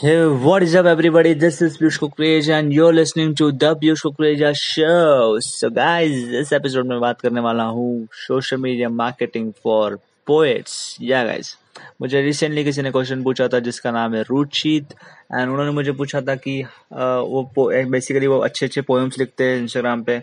[0.00, 1.34] Hey, what is up, everybody?
[1.34, 5.38] This is Piyush Kukreja, and you're listening to the Piyush Kukreja Show.
[5.40, 11.22] So, guys, इस episode में बात करने वाला हूँ social media marketing for poets या
[11.24, 11.54] guys
[12.00, 14.94] मुझे recently किसी ने क्वेश्चन पूछा था जिसका नाम है रुचित
[15.34, 17.50] एंड उन्होंने मुझे पूछा था कि uh, वो
[17.90, 20.20] बेसिकली वो अच्छे अच्छे पोएम्स लिखते हैं इंस्टाग्राम पे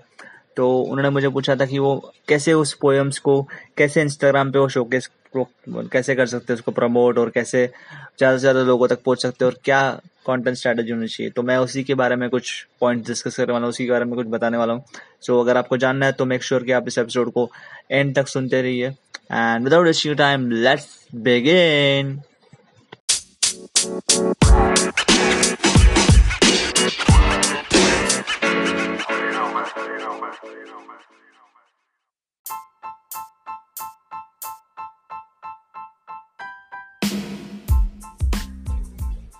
[0.58, 1.96] तो उन्होंने मुझे पूछा था कि वो
[2.28, 3.42] कैसे उस पोएम्स को
[3.78, 8.42] कैसे इंस्टाग्राम पे वो शोकेस कैसे कर सकते हैं उसको प्रमोट और कैसे ज़्यादा से
[8.42, 9.82] ज़्यादा लोगों तक पहुँच सकते हैं और क्या
[10.28, 12.51] कंटेंट स्ट्रैटेजी होनी चाहिए। तो मैं उसी के बारे में कुछ
[12.82, 14.84] पॉइंट डिस्कस करने वाला हूँ उसी के बारे में कुछ बताने वाला हूँ।
[15.21, 17.50] सो so, अगर आपको जानना है तो मेक श्योर sure कि आप इस एपिसोड को
[17.92, 18.87] एंड तक सुनते रहिए।
[19.32, 22.20] And without wasting time let's begin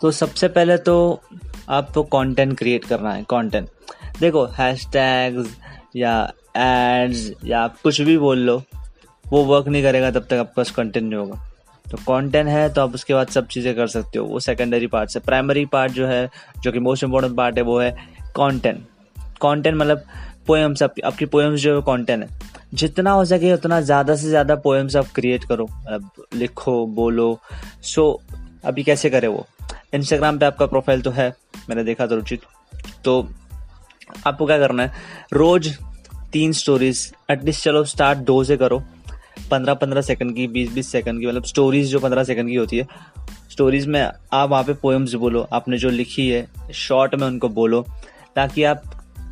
[0.02, 0.96] तो सबसे पहले तो
[1.70, 3.70] आपको कंटेंट क्रिएट करना है कंटेंट
[4.20, 5.56] देखो हैशटैग्स
[5.96, 6.16] या
[6.58, 8.62] एड्स या आप कुछ भी बोल लो
[9.26, 11.40] वो वर्क नहीं करेगा तब तक आपके पास कंटेंट नहीं होगा.
[11.86, 14.26] तो कंटेंट है तो आप उसके बाद सब चीज़ें कर सकते हो.
[14.26, 16.30] वो सेकेंडरी पार्ट है प्राइमरी पार्ट जो है
[16.64, 17.92] जो कि मोस्ट इम्पोर्टेंट पार्ट है वो है
[18.38, 18.80] कंटेंट
[19.42, 20.04] कंटेंट मतलब
[20.48, 22.30] पोएम्स आप, आपकी पोएम्स जो है कंटेंट है.
[22.74, 25.68] जितना हो सके उतना ज़्यादा से ज़्यादा पोएम्स आप क्रिएट करो.
[26.36, 27.40] लिखो बोलो.
[27.84, 28.22] सो
[28.66, 29.46] अभी कैसे करें वो?
[29.94, 31.30] इंस्टाग्राम पे आपका प्रोफ़ाइल तो है,
[31.70, 32.42] मैंने देखा था रुचित।
[33.06, 33.22] तो
[34.28, 34.92] आपको क्या करना है?
[35.34, 35.76] रोज
[36.34, 38.82] तीन स्टोरीज एटलीस्ट चलो स्टार्ट दो से करो।
[39.52, 42.78] पंद्रह पंद्रह सेकंड की बीस बीस सेकंड की मतलब स्टोरीज जो पंद्रह सेकंड की होती
[42.78, 42.88] है
[43.52, 47.82] स्टोरीज में आप वहाँ पे पोएम्स बोलो, आपने जो लिखी है शॉर्ट में उनको बोलो,
[48.36, 48.82] ताकि आप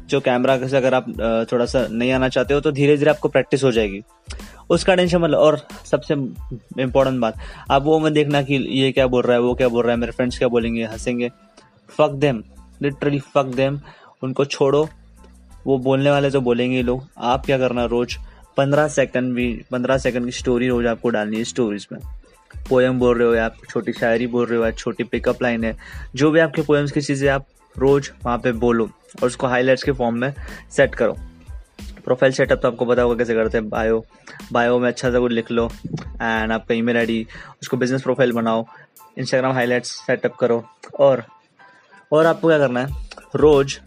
[0.09, 1.05] जो कैमरा से अगर आप
[1.51, 4.01] थोड़ा सा नहीं आना चाहते हो तो धीरे धीरे आपको प्रैक्टिस हो जाएगी।
[4.69, 6.13] उसका टेंशन मतलब और सबसे
[6.81, 7.37] इम्पोर्टेंट बात,
[7.71, 9.99] आप वो मत देखना कि ये क्या बोल रहा है, वो क्या बोल रहा है,
[9.99, 11.31] मेरे फ्रेंड्स क्या बोलेंगे, हंसेंगे।
[11.89, 12.43] Fuck them
[12.81, 13.79] literally fuck them
[14.23, 14.87] उनको छोड़ो।
[15.65, 18.17] वो बोलने वाले तो बोलेंगे लोग। आप क्या करना रोज?
[18.57, 21.99] पंद्रह सेकंड भी, पंद्रह सेकंड की स्टोरी रोज आपको डालनी है स्टोरीज में।
[22.69, 25.75] पोएम बोल रहे हो, या छोटी शायरी बोल रहे हो, या छोटी पिकअप लाइन है।
[26.15, 28.89] जो भी आपके पोएम्स की चीज़ें आप रोज वहाँ पे बोलो,
[29.21, 30.33] और उसको हाईलाइट्स के फॉर्म में
[30.71, 31.17] सेट करो।
[32.05, 34.03] प्रोफ़ाइल सेटअप तो आपको पता होगा कैसे करते हैं। बायो
[34.53, 35.69] बायो में अच्छा सा कुछ लिख लो
[36.21, 37.25] एंड आपका ईमेल आईडी
[37.61, 38.65] उसको बिज़नेस प्रोफ़ाइल बनाओ
[39.17, 40.63] इंस्टाग्राम हाईलाइट्स सेटअप करो
[40.99, 41.23] और
[42.11, 42.93] और आपको क्या करना है?
[43.35, 43.79] रोज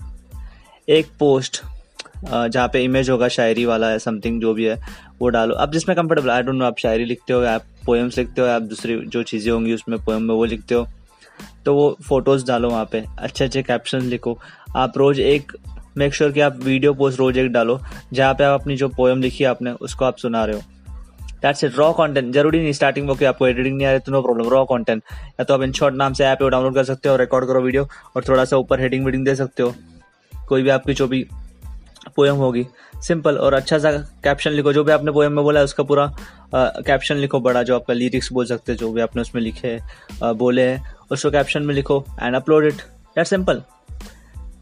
[0.88, 1.62] एक पोस्ट
[2.24, 4.78] जहाँ पे इमेज होगा, शायरी वाला है समथिंग जो भी है,
[5.20, 8.40] वो डालो। आप जिसमें कंफर्टेबल आई डोंट नो आप शायरी लिखते हो, आप पोएम्स लिखते
[8.40, 10.86] हो, आप दूसरी जो चीज़ें होंगी उसमें पोएम में वो लिखते हो
[11.64, 14.38] तो वो फ़ोटोज़ डालो वहाँ पे अच्छे अच्छे कैप्शन लिखो।
[14.76, 15.52] आप रोज एक
[15.98, 17.78] मेक श्योर कि आप वीडियो पोस्ट रोज एक डालो,
[18.12, 20.62] जहाँ पे आप अपनी जो पोएम लिखी है आपने, उसको आप सुना रहे हो।
[21.42, 24.12] दैट्स इट रॉ कंटेंट ज़रूरी नहीं स्टार्टिंग में कि आपको एडिटिंग नहीं आ रही तो
[24.12, 27.08] नो प्रॉब्लम रॉ कंटेंट या तो आप इन शॉर्ट नाम से ऐप डाउनलोड कर सकते
[27.08, 29.74] हो रिकॉर्ड करो वीडियो और थोड़ा सा ऊपर हेडिंग वेडिंग दे सकते हो।
[30.48, 31.26] कोई भी आपकी जो भी
[32.16, 32.66] पोएम होगी
[33.02, 33.90] सिंपल और अच्छा सा
[34.24, 36.06] कैप्शन लिखो, जो भी आपने पोएम में बोला है, उसका पूरा
[36.54, 39.78] कैप्शन लिखो बड़ा, जो आपका लिरिक्स बोल सकते हैं, जो भी आपने उसमें लिखे
[40.22, 42.82] बोले हैं, उसको कैप्शन में लिखो and upload it
[43.16, 43.62] that simple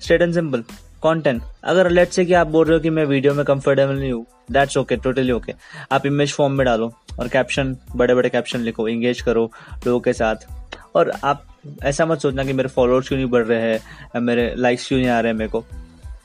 [0.00, 0.64] straight and simple
[1.06, 4.12] content अगर लेट से कि आप बोल रहे हो कि मैं वीडियो में कंफर्टेबल नहीं
[4.12, 5.54] हूँ दैट्स ओके टोटली ओके
[5.92, 9.50] आप इमेज फॉर्म में डालो और कैप्शन बड़े बड़े कैप्शन लिखो इंगेज करो
[9.86, 10.46] लोगों के साथ।
[10.94, 11.44] और आप
[11.84, 15.08] ऐसा मत सोचना कि मेरे फॉलोअर्स क्यों नहीं बढ़ रहे हैं मेरे लाइक्स क्यों नहीं
[15.08, 15.64] आ रहे हैं मेरे को।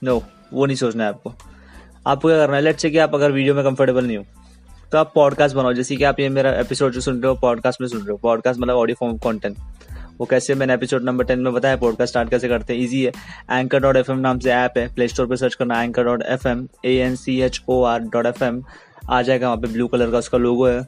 [0.04, 0.22] नो
[0.54, 1.34] वो नहीं सोचना है आपको।
[2.08, 2.62] आपको क्या करना है?
[2.62, 4.26] लेट से कि आप अगर वीडियो में कंफर्टेबल नहीं हो
[4.92, 7.82] तो आप पॉडकास्ट बनाओ। जैसे कि आप ये मेरा एपिसोड जो सुन रहे हो पॉडकास्ट
[7.82, 9.58] में सुन रहे हो। पॉडकास्ट मतलब ऑडियो फॉर्म कॉन्टेंट
[10.22, 12.82] वो कैसे मैंने एपिसोड नंबर टेन में बताया पॉडकास्ट स्टार्ट कैसे करते हैं?
[12.82, 13.12] इजी है।
[13.52, 16.24] एंकर डॉट एफ़ एम नाम से ऐप है। प्ले स्टोर पर सर्च करना anchor dot
[16.24, 18.62] F M A N C H O R dot F M
[19.10, 20.86] आ जाएगा वहाँ पे ब्लू कलर का उसका लोगो है।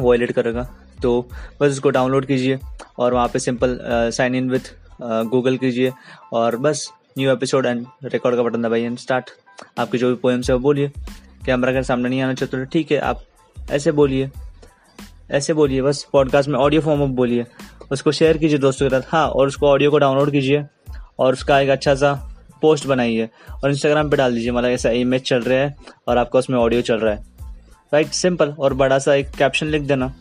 [0.00, 0.68] वो एडिट करेगा।
[1.02, 1.20] तो
[1.60, 2.58] बस उसको डाउनलोड कीजिए
[2.98, 3.78] और वहाँ पे simple
[4.14, 4.72] sign in with
[5.30, 5.92] Google कीजिए
[6.32, 6.88] और बस
[7.18, 9.30] न्यू एपिसोड एंड रिकॉर्ड का बटन दबाइए एंड स्टार्ट
[9.78, 10.90] आपकी जो भी पोएम्स है वो बोलिए।
[11.46, 13.24] कैमरा के सामने नहीं आना चाहते तो ठीक है, आप
[13.70, 14.30] ऐसे बोलिए।
[15.30, 17.44] ऐसे बोलिए। बस पॉडकास्ट में ऑडियो फॉर्म में बोलिए।
[17.92, 20.64] उसको शेयर कीजिए दोस्तों के साथ। हाँ और उसको ऑडियो को डाउनलोड कीजिए
[21.18, 22.12] और उसका एक अच्छा सा
[22.62, 23.28] पोस्ट बनाइए
[23.64, 25.74] और इंस्टाग्राम पे डाल दीजिए। मतलब ऐसा इमेज चल रहा है
[26.08, 27.24] और आपका उसमें ऑडियो चल रहा है।
[27.94, 30.12] राइट सिंपल और बड़ा सा एक कैप्शन लिख देना।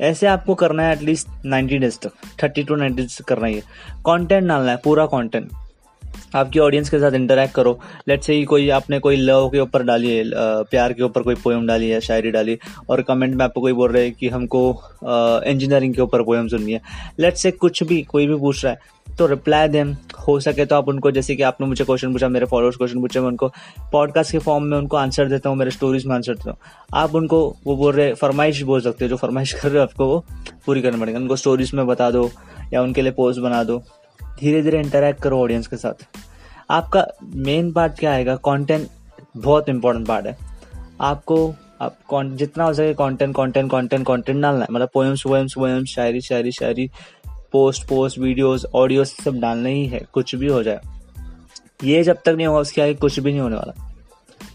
[0.00, 2.12] ऐसे आपको करना है एटलीस्ट नाइन्टी डेज़ तक।
[2.42, 3.62] थर्टी टू नाइन्टी डेज़ तक करना ही है।
[4.04, 5.50] कॉन्टेंट डालना है, पूरा कंटेंट
[6.34, 7.78] आपकी ऑडियंस के साथ इंटरेक्ट करो।
[8.08, 10.24] लेट से कोई आपने कोई लव के ऊपर डाली है
[10.64, 12.58] प्यार के ऊपर कोई पोएम डाली है शायरी डाली
[12.90, 14.68] और कमेंट में आपको कोई बोल रहे हैं कि हमको
[15.04, 16.80] इंजीनियरिंग के ऊपर पोएम सुननी है।
[17.20, 19.94] लेट से कुछ भी, कोई भी पूछ रहा है तो रिप्लाई देम
[20.28, 23.20] हो सके तो आप उनको, जैसे कि आपने मुझे क्वेश्चन पूछा, मेरे फॉलोअर्स क्वेश्चन पूछे,
[23.20, 23.48] मैं उनको
[23.92, 26.58] पॉडकास्ट के फॉर्म में उनको आंसर देता हूँ, मेरे स्टोरीज में आंसर देता हूँ।
[26.94, 30.06] आप उनको, वो बोल रहे, फरमाइश बोल सकते हो, जो फरमाइश कर रहे हो, आपको
[30.06, 30.24] वो
[30.66, 32.30] पूरी करनी पड़ेगी। उनको स्टोरीज में बता दो
[32.72, 33.82] या उनके लिए पोस्ट बना दो।
[34.40, 36.06] धीरे धीरे इंटरेक्ट करो ऑडियंस के साथ।
[36.70, 38.36] आपका मेन पार्ट क्या आएगा?
[38.36, 38.88] कंटेंट
[39.36, 40.38] बहुत इंपॉर्टेंट पार्ट है।
[41.00, 45.88] आपको, आप जितना हो सके कंटेंट कंटेंट कंटेंट कंटेंट डालना है। मतलब पोएम्स पोएम्स वोएम्स
[45.88, 46.90] शायरी शायरी शायरी
[47.52, 50.80] पोस्ट पोस्ट वीडियोस ऑडियोस सब डालना ही है। कुछ भी हो जाए।
[51.84, 53.92] ये जब तक नहीं होगा, उसके आगे कुछ भी नहीं होने वाला।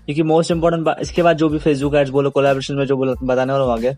[0.06, 3.54] क्योंकि मोस्ट इंपॉर्टेंट इसके बाद जो भी फेसबुक एड्स बोलो कोलेब्रेशन में जो बोलो, बताने
[3.54, 3.98] वाला आगे।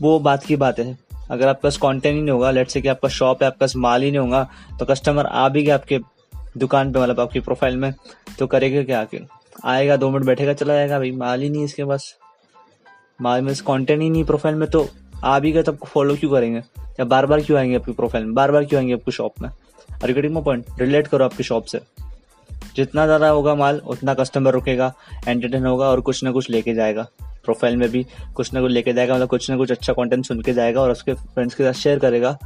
[0.00, 2.88] वो बात की बात है। अगर आपके पास कंटेंट ही नहीं होगा लेट से कि
[2.88, 4.48] आपका शॉप है, आपका पास माल ही नहीं होगा
[4.78, 5.98] तो कस्टमर आ भी गया आपके
[6.58, 7.92] दुकान पे मतलब आपकी प्रोफ़ाइल में
[8.38, 9.20] तो करेगा क्या आके
[9.64, 12.14] आएगा, दो मिनट बैठेगा, चला जाएगा, भाई, माल ही नहीं इसके पास।
[13.20, 14.88] माल में कॉन्टेंट ही नहीं प्रोफ़ाइल में तो
[15.24, 16.58] आ भी गए तो आपको फॉलो क्यों करेंगे?
[16.58, 18.34] या बार बार क्यों आएँगे आपकी प्रोफ़ाइल में?
[18.34, 19.48] बार बार क्यों आएँगे आपकी शॉप में?
[20.02, 21.80] और गेटिंग पॉइंट रिलेट करो आपकी शॉप से।
[22.76, 24.92] जितना ज़्यादा होगा माल, उतना कस्टमर रुकेगा
[25.28, 27.06] एंटरटेन होगा और कुछ ना कुछ लेके जाएगा।
[27.44, 28.04] प्रोफ़ाइल में भी
[28.34, 30.90] कुछ ना कुछ लेके जाएगा मतलब कुछ ना कुछ अच्छा कंटेंट सुन के जाएगा और
[30.90, 32.36] उसके फ्रेंड्स के साथ शेयर करेगा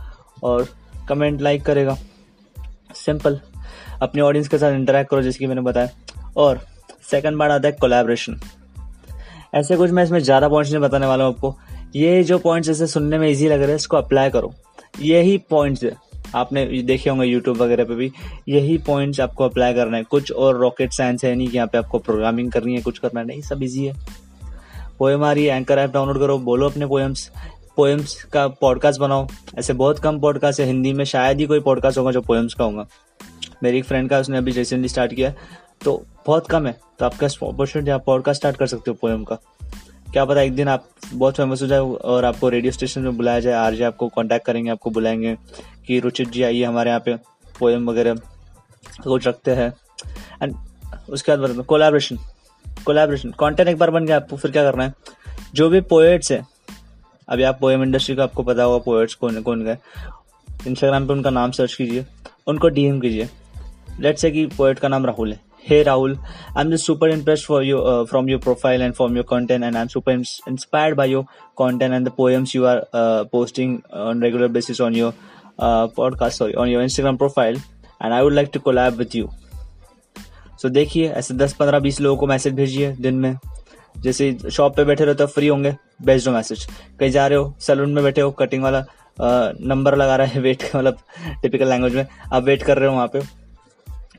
[0.42, 0.68] और
[1.08, 1.96] कमेंट लाइक करेगा।
[2.94, 3.40] सिंपल
[4.02, 5.88] अपने ऑडियंस के साथ इंटरेक्ट करो जिसकी मैंने बताया।
[6.36, 6.60] और
[7.10, 8.40] सेकंड पार्ट आता है कोलैबोरेशन
[9.54, 11.54] ऐसे कुछ मैं इसमें ज़्यादा पॉइंट्स नहीं बताने वाला हूँ आपको।
[11.96, 14.52] ये जो पॉइंट्स जैसे सुनने में इजी लग रहे हैं, इसको अप्लाई करो।
[15.00, 15.96] यही पॉइंट्स है।
[16.34, 18.10] आपने देखे होंगे यूट्यूब वगैरह पे भी,
[18.48, 21.78] यही पॉइंट्स आपको अप्लाई करना है। कुछ और रॉकेट साइंस है नहीं कि यहाँ पे
[21.78, 23.94] आपको प्रोग्रामिंग करनी है, कुछ करना है। नहीं, सब इजी है।
[25.02, 27.30] पोएम आ रही है एंकर ऐप डाउनलोड करो, बोलो अपने पोएम्स
[27.76, 29.26] पोएम्स का पॉडकास्ट बनाओ।
[29.58, 32.64] ऐसे बहुत कम पॉडकास्ट है, हिंदी में शायद ही कोई पॉडकास्ट होगा जो पोएम्स का
[32.64, 32.86] होगा।
[33.62, 35.32] मेरी एक फ्रेंड का उसने अभी रिसेंटली स्टार्ट किया
[35.84, 35.94] तो
[36.26, 39.38] बहुत कम है। तो आपका अपॉर्चुनिटी आप पॉडकास्ट स्टार्ट कर सकते हो पोएम का।
[40.12, 43.40] क्या पता एक दिन आप बहुत फ़ेमस हो जाए और आपको रेडियो स्टेशन में बुलाया
[43.40, 45.36] जाए। आर आपको कांटेक्ट करेंगे, आपको बुलाएँगे
[45.86, 47.16] कि रुचित जी आइए हमारे यहाँ पे
[47.58, 48.14] पोएम वगैरह
[49.02, 49.72] कुछ रखते हैं।
[50.42, 50.54] एंड
[51.08, 52.18] उसके बाद कोलाब्रेशन
[52.82, 54.94] कोलेब्रेशन कॉन्टेंट एक बार बन गया आपको फिर क्या करना है?
[55.54, 56.42] जो भी पोएट्स है,
[57.28, 59.76] अभी आप पोएम इंडस्ट्री का आपको पता होगा पोएट्स कौन कौन गए।
[60.66, 62.04] इंस्टाग्राम पे उनका नाम सर्च कीजिए,
[62.48, 63.28] उनको डीएम कीजिए।
[64.00, 67.44] लेट्स से कि पोएट का नाम राहुल है। Hey Rahul I am just super impress
[67.48, 67.78] for you
[68.10, 71.24] from your profile and from your content and I am super inspired by your
[71.56, 72.82] content and the poems you are
[73.32, 75.14] posting on regular basis on your
[75.60, 77.60] podcast sorry on your Instagram profile
[78.02, 79.28] and I would like to collab with you
[80.62, 83.36] So, देखिए, ऐसे दस पंद्रह बीस लोगों को message भेजिए दिन में।
[83.98, 85.74] जैसे शॉप पे बैठे रहो तो फ्री होंगे।
[86.04, 86.66] भेज दो मैसेज
[87.00, 88.84] कहीं जा रहे हो सैलून में बैठे हो कटिंग वाला
[89.20, 90.98] नंबर लगा रहा है वेट मतलब
[91.42, 93.20] टिपिकल लैंग्वेज में। आप वेट कर रहे हो वहाँ पे।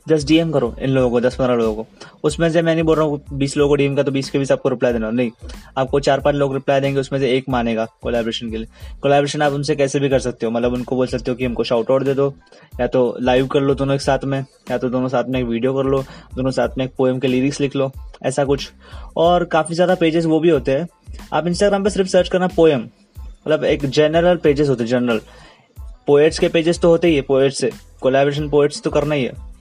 [0.07, 2.95] जस्ट डीएम करो इन लोगों को, दस पंद्रह लोगों को। उसमें से मैं नहीं बोल
[2.97, 5.31] रहा हूँ, बीस लोगों को डीएम का तो बीस के बीस आपको रिप्लाई देना। नहीं,
[5.77, 8.67] आपको चार पाँच लोग रिप्लाई देंगे, उसमें से एक मानेगा कोलेब्रेशन के लिए।
[9.01, 11.63] कोलेब्रेशन आप उनसे कैसे भी कर सकते हो मतलब उनको बोल सकते हो कि हमको
[11.63, 12.33] शाउट आउट दे दो,
[12.79, 14.39] या तो लाइव कर लो दोनों एक साथ में,
[14.71, 16.03] या तो दोनों साथ में एक वीडियो कर लो,
[16.35, 17.91] दोनों साथ में एक पोएम के लिरिक्स लिख लो,
[18.23, 18.69] ऐसा कुछ।
[19.17, 20.87] और काफ़ी ज़्यादा पेजेस वो भी होते हैं।
[21.33, 22.87] आप इंस्टाग्राम पर सिर्फ़ सर्च करना पोएम
[23.47, 25.19] मतलब एक जनरल पेजेस होते हैं जनरल
[26.07, 27.69] पोएट्स के पेजेस तो होते ही है पोएट्स से।
[28.01, 29.52] कोलेब्रेशन पोएट्स तो करना ही है।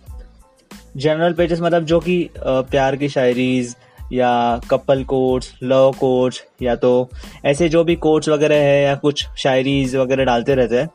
[0.96, 3.74] जनरल पेजेस मतलब जो कि प्यार की शायरीज
[4.12, 7.08] या कपल कोट्स लव कोट्स या तो
[7.44, 10.88] ऐसे जो भी कोट्स वगैरह है या कुछ शायरीज वगैरह डालते रहते हैं।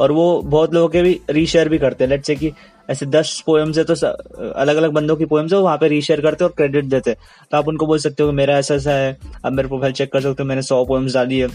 [0.00, 2.52] और वो बहुत लोगों के भी रीशेयर भी करते हैं। लेट से कि
[2.88, 6.44] ऐसे दस पोएम्स है तो अलग अलग बंदों की पोएम्स है वहाँ पे रीशेयर करते
[6.44, 7.14] और क्रेडिट देते
[7.50, 10.12] तो आप उनको बोल सकते हो कि मेरा ऐसा ऐसा है आप मेरे प्रोफ़ाइल चेक
[10.12, 11.48] कर सकते हो, मैंने सौ पोएम्स डाली है।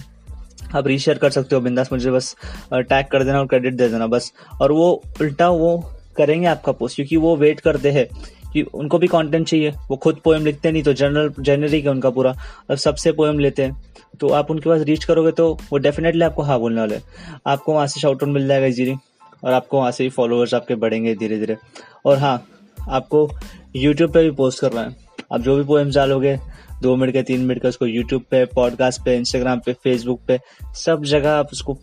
[0.75, 2.35] आप रीशेयर कर सकते हो, बिंदास मुझे बस
[2.73, 4.89] टैग कर देना और क्रेडिट दे देना, बस। और वो
[5.21, 5.77] उल्टा वो
[6.17, 8.07] करेंगे आपका पोस्ट क्योंकि वो वेट करते हैं
[8.53, 12.09] कि उनको भी कंटेंट चाहिए। वो खुद पोएम लिखते नहीं तो जनरल जेनरिक है उनका
[12.09, 12.35] पूरा।
[12.71, 13.83] अब सबसे पोएम लेते हैं।
[14.19, 16.99] तो आप उनके पास रीच करोगे तो वो डेफिनेटली आपको हाँ बोलने वाले
[17.47, 18.95] आपको वहाँ से शाउट मिल जाएगा इजीली
[19.43, 21.57] और आपको वहाँ से ही फॉलोअर्स आपके बढ़ेंगे धीरे धीरे
[22.05, 22.47] और हाँ
[22.89, 23.29] आपको
[23.75, 24.95] यूट्यूब पे भी पोस्ट करना है।
[25.33, 26.37] आप जो भी पोएम्स डालोगे,
[26.81, 30.39] दो मिनट के, तीन मिनट का, उसको यूट्यूब पे पॉडकास्ट पे इंस्टाग्राम पे फेसबुक पे,
[30.75, 31.77] सब जगह आप उसको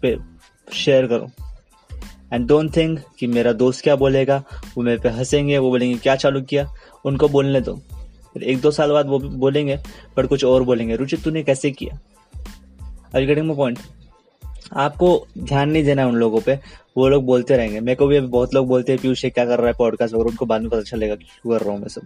[0.72, 1.30] शेयर करो।
[2.34, 4.44] एंड डोंट थिंक कि मेरा दोस्त क्या बोलेगा?
[4.76, 6.74] वो मेरे पे हंसेंगे, वो बोलेंगे, क्या चालू किया?
[7.04, 7.74] उनको बोलने दो।
[8.34, 9.78] फिर एक दो साल बाद वो बोलेंगे,
[10.16, 11.98] पर कुछ और बोलेंगे, रुचि, तूने कैसे किया?
[13.16, 13.78] आई गेटिंग पॉइंट
[14.72, 16.58] आपको ध्यान नहीं देना उन लोगों पे।
[16.96, 19.58] वो लोग बोलते रहेंगे। मेरे को भी अभी बहुत लोग बोलते हैं, पीयूष क्या कर
[19.58, 22.02] रहा है पॉडकास्ट वगैरह उनको बाद में पता चलेगा क्यों कर रहा हूँ मैं सब।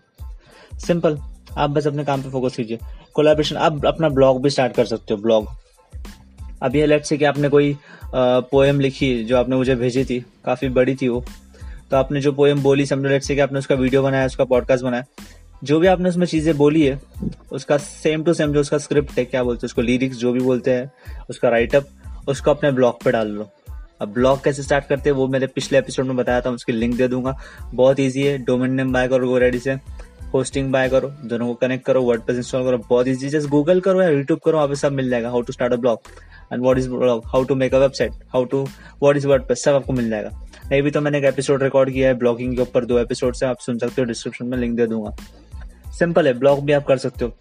[0.78, 1.18] सिंपल
[1.58, 2.78] आप बस अपने काम पे फोकस कीजिए।
[3.14, 5.48] कोलाब्रेशन आप अपना ब्लॉग भी स्टार्ट कर सकते हो ब्लॉग
[6.66, 7.76] ये लेट से कि आपने कोई
[8.14, 11.24] पोएम लिखी जो आपने मुझे भेजी थी, काफ़ी बड़ी थी वो।
[11.90, 14.84] तो आपने जो पोएम बोली, समझो लेट से कि आपने उसका वीडियो बनाया, उसका पॉडकास्ट
[14.84, 15.04] बनाया,
[15.64, 17.00] जो भी आपने उसमें चीज़ें बोली है,
[17.52, 20.40] उसका सेम टू सेम जो उसका स्क्रिप्ट है, क्या बोलते हैं उसको लिरिक्स जो भी
[20.40, 20.90] बोलते हैं,
[21.30, 21.88] उसका राइटअप
[22.28, 23.48] उसको अपने ब्लॉग पे डाल लो।
[24.00, 26.96] अब ब्लॉग कैसे स्टार्ट करते हैं, वो मैंने पिछले एपिसोड में बताया था उसकी लिंक
[26.96, 27.36] दे दूँगा।
[27.74, 29.76] बहुत ईजी है डोमेन नेम बाय करो रेडी से
[30.32, 34.02] होस्टिंग बाय करो, दोनों को कनेक्ट करो वर्ड इंस्टॉल करो, बहुत इजी जस्ट गूगल करो
[34.02, 35.98] या यूट्यूब करो, वहाँ पे सब मिल जाएगा how to start a blog
[36.52, 38.62] and what is blog how to make a website how to
[39.02, 40.30] what is word सब आपको मिल जाएगा।
[40.70, 43.46] नहीं भी तो मैंने एक एपिसोड रिकॉर्ड किया है ब्लॉगिंग के ऊपर दो एपिसोड से
[43.46, 45.14] आप सुन सकते हो डिस्क्रिप्शन में लिंक दे दूँगा।
[45.98, 47.32] सिंपल है ब्लॉग भी आप कर सकते हो।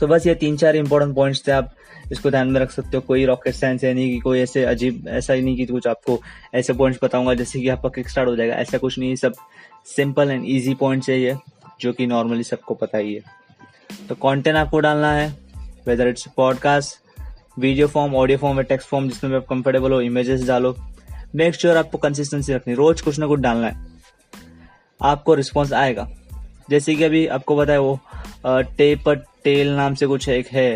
[0.00, 1.74] तो बस ये तीन चार इंपॉर्टेंट पॉइंट्स थे, आप
[2.12, 5.06] इसको ध्यान में रख सकते हो, कोई रॉकेट साइंस है नहीं कि कोई ऐसे अजीब,
[5.08, 6.18] ऐसा ही नहीं कि कुछ आपको
[6.54, 9.34] ऐसे पॉइंट्स बताऊँगा जैसे कि आपका किक स्टार्ट हो जाएगा, ऐसा कुछ नहीं, सब
[9.86, 11.36] सिंपल एंड ईजी पॉइंट्स है ये।
[11.80, 13.22] जो कि नॉर्मली सबको पता ही है।
[14.08, 15.28] तो कंटेंट आपको डालना है
[15.86, 16.98] whether it's podcast
[17.58, 20.74] video form audio form या टेक्स्ट फॉर्म जिसमें भी आप कंफर्टेबल हो इमेजेस डालो।
[21.34, 23.86] मेक श्योर आपको कंसिस्टेंसी रखनी रोज कुछ ना कुछ डालना है।
[25.00, 26.08] आपको रिस्पॉन्स आएगा।
[26.70, 27.98] जैसे कि अभी आपको पता है वो
[28.46, 29.14] टेपर
[29.44, 30.70] टेल नाम से कुछ एक है।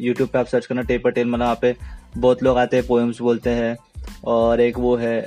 [0.00, 1.74] यूट्यूब पे आप सर्च करना टेपर टेल मतलब वहाँ पे
[2.16, 3.76] बहुत लोग आते हैं पोएम्स बोलते हैं।
[4.24, 5.18] और एक वो है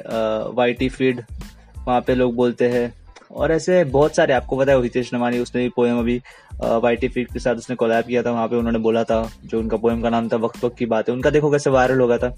[0.53, 1.21] वाइटी फ़ीड
[1.87, 2.93] वहाँ पे लोग बोलते हैं।
[3.31, 6.21] और ऐसे बहुत सारे, आपको पता है हितेश नमानी, उसने भी पोएम अभी
[6.61, 9.77] वाइटी फ़ीड के साथ उसने कोलैब किया था, वहाँ पे उन्होंने बोला था, जो उनका
[9.77, 12.17] पोएम का नाम था वक्त वक्त की बात है उनका देखो कैसे वायरल हो गया
[12.17, 12.33] था।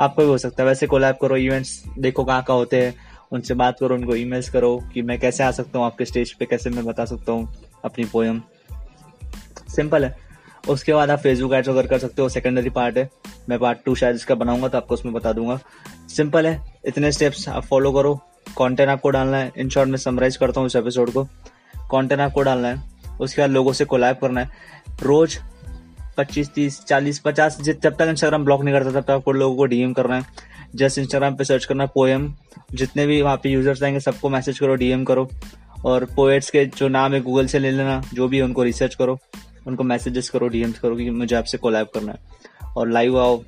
[0.00, 2.94] आपको भी हो सकता है, वैसे कोलैब करो इवेंट्स देखो कहाँ कहाँ होते हैं,
[3.32, 6.46] उनसे बात करो, उनको ईमेल्स करो, कि मैं कैसे आ सकता हूँ, आपके स्टेज पे
[6.46, 7.48] कैसे मैं बता सकता हूँ
[7.84, 8.42] अपनी पोएम
[9.68, 10.16] सिंपल है।
[10.68, 13.08] उसके बाद आप फेसबुक एड्स वगैरह कर सकते हो सेकेंडरी पार्ट है।
[13.48, 15.58] मैं पार्ट टू शायद इसका बनाऊँगा तो आपको उसमें बता दूँगा।
[16.08, 18.20] सिंपल है। इतने स्टेप्स आप फॉलो करो।
[18.58, 21.24] कंटेंट आपको डालना है। इन शॉर्ट में समराइज करता हूँ इस एपिसोड को।
[21.76, 22.82] कंटेंट आपको डालना है।
[23.20, 24.50] उसके बाद लोगों से कोलैब करना है।
[25.02, 25.38] रोज
[26.16, 29.64] पच्चीस, तीस, चालीस, पचास जब तक इंस्टाग्राम ब्लॉक नहीं करता, तब तक आपको लोगों को
[29.64, 30.24] डीएम करना है।
[30.74, 32.34] जस्ट इंस्टाग्राम पे सर्च करना पोएम
[32.72, 35.30] जितने भी वहाँ पे यूज़र्स आएँगे, सबको मैसेज करो डीएम करो।
[35.84, 39.18] और पोएट्स के जो नाम है गूगल से ले लेना। जो भी उनको रिसर्च करो।
[39.66, 42.18] उनको मैसेजेस करो डीएम्स करो कि मुझे आपसे कोलैब करना है।
[42.76, 43.42] और लाइव आओ।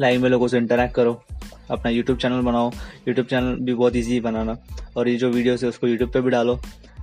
[0.00, 1.22] लाइव में लोगों से इंटरेक्ट करो।
[1.70, 2.72] अपना यूट्यूब चैनल बनाओ।
[3.08, 4.58] यूट्यूब चैनल भी बहुत ईजी बनाना।
[4.96, 6.56] और ये जो वीडियोस है, उसको यूट्यूब पर भी डालो।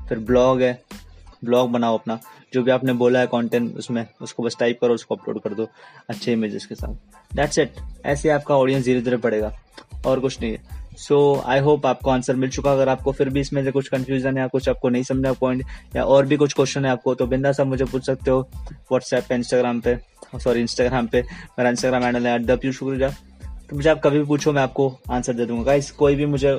[0.10, 0.84] फिर ब्लॉग है।
[1.46, 2.20] ब्लॉग बनाओ अपना।
[2.54, 5.68] जो भी आपने बोला है कंटेंट उसमें, उसको बस टाइप करो, उसको अपलोड कर दो।
[6.10, 6.96] अच्छे इमेजेस के साथ।
[7.36, 7.74] दैट्स इट
[8.06, 9.60] ऐसे आपका ऑडियंस धीरे धीरे बढ़ेगा।
[10.06, 13.40] और कुछ नहीं है। सो आई होप आपको आंसर मिल चुका। अगर आपको फिर भी
[13.40, 15.64] इसमें से कुछ कंफ्यूजन या कुछ आपको नहीं समझा पॉइंट
[15.96, 19.24] या और भी कुछ क्वेश्चन है आपको तो बिंदा सब मुझे पूछ सकते हो। व्हाट्सएप
[19.30, 19.98] पे इंस्टाग्राम पे
[20.36, 21.22] सॉरी इंस्टाग्राम पे।
[21.60, 22.84] मेरा इंस्टाग्राम हैंडल है एट द पीयूष
[23.70, 26.54] तो मुझे आप कभी भी पूछो मैं आपको आंसर दे दूँगा। गाइस कोई भी मुझे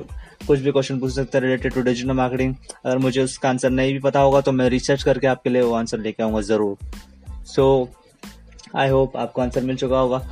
[0.46, 2.54] कुछ भी क्वेश्चन पूछ सकता है रिलेटेड टू डिजिटल मार्केटिंग
[2.86, 5.74] अगर मुझे उसका आंसर नहीं भी पता होगा तो मैं रिसर्च करके आपके लिए वो
[5.74, 7.88] आंसर लेके आऊँगा ज़रूर। सो
[8.76, 10.22] आई होप आपको आंसर मिल चुका होगा।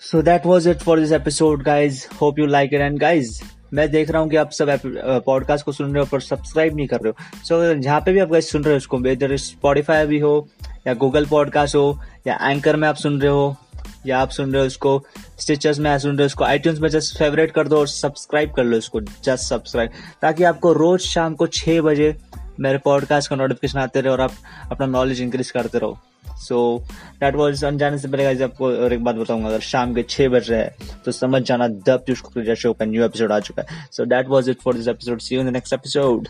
[0.00, 3.42] So that was it for this episode guys hope you like it and guys
[3.74, 4.80] मैं देख रहा हूँ कि आप सब
[5.26, 8.12] पॉडकास्ट को सुन रहे हो पर सब्सक्राइब नहीं कर रहे हो। सो so, जहाँ पे
[8.12, 10.48] भी आप गाइज़ सुन रहे हो उसको इधर स्पॉटिफाई भी हो
[10.86, 13.56] या गूगल पॉडकास्ट हो या एंकर में आप सुन रहे हो
[14.06, 15.02] या आप सुन रहे हो उसको
[15.38, 18.64] स्टिचर्स में सुन रहे हो उसको आईट्यून्स में जस्ट फेवरेट कर दो और सब्सक्राइब कर
[18.64, 19.90] लो उसको जस्ट सब्सक्राइब
[20.22, 22.14] ताकि आपको रोज शाम को छः बजे
[22.60, 24.32] मेरे पॉडकास्ट का नोटिफिकेशन आते रहे और आप
[24.70, 25.98] अपना नॉलेज इंक्रीज करते रहो।
[26.38, 26.78] सो
[27.20, 30.50] दैट वॉज़ अनजाने से पहले आपको और एक बात बताऊँगा, अगर शाम के छह बज
[30.50, 34.04] रहे हैं तो समझ जाना द पीयूष शो का न्यू एपिसोड आ चुका है। So
[34.04, 36.28] that was it for this episode see you in the next episode